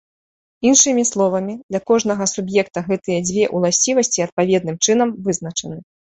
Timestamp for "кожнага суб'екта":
1.91-2.83